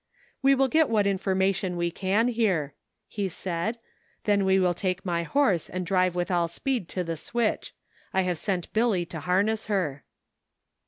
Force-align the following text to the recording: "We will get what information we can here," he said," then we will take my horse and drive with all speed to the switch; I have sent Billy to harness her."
"We 0.41 0.55
will 0.55 0.67
get 0.67 0.89
what 0.89 1.05
information 1.05 1.77
we 1.77 1.91
can 1.91 2.29
here," 2.29 2.73
he 3.07 3.29
said," 3.29 3.77
then 4.23 4.45
we 4.45 4.59
will 4.59 4.73
take 4.73 5.05
my 5.05 5.21
horse 5.21 5.69
and 5.69 5.85
drive 5.85 6.15
with 6.15 6.31
all 6.31 6.47
speed 6.47 6.89
to 6.89 7.03
the 7.03 7.15
switch; 7.15 7.75
I 8.11 8.23
have 8.23 8.39
sent 8.39 8.73
Billy 8.73 9.05
to 9.05 9.19
harness 9.19 9.67
her." 9.67 10.03